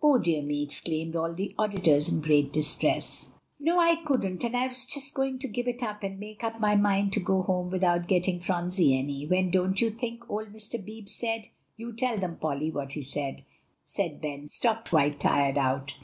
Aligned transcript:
"Oh, 0.00 0.18
dear 0.18 0.40
me!" 0.40 0.62
exclaimed 0.62 1.16
all 1.16 1.34
the 1.34 1.52
auditors 1.58 2.08
in 2.08 2.20
great 2.20 2.52
distress. 2.52 3.32
"No, 3.58 3.80
I 3.80 3.96
couldn't; 4.06 4.44
and 4.44 4.56
I 4.56 4.68
was 4.68 4.84
just 4.84 5.12
going 5.14 5.40
to 5.40 5.48
give 5.48 5.66
it 5.66 5.82
up, 5.82 6.04
and 6.04 6.20
make 6.20 6.44
up 6.44 6.60
my 6.60 6.76
mind 6.76 7.12
to 7.14 7.18
go 7.20 7.42
home 7.42 7.70
without 7.72 8.06
getting 8.06 8.38
Phronsie 8.38 8.96
any, 8.96 9.26
when 9.26 9.50
don't 9.50 9.80
you 9.80 9.90
think 9.90 10.30
old 10.30 10.52
Mr. 10.52 10.78
Beebe 10.80 11.08
said 11.08 11.48
you 11.76 11.92
tell 11.92 12.18
them, 12.18 12.36
Polly, 12.40 12.70
what 12.70 12.92
he 12.92 13.02
said;" 13.02 13.42
and 13.98 14.20
Ben 14.20 14.48
stopped 14.48 14.90
quite 14.90 15.18
tired 15.18 15.58
out. 15.58 15.96